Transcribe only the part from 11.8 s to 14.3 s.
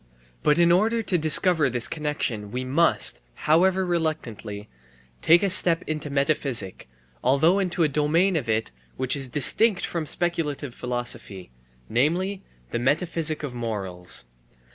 namely, the metaphysic of morals.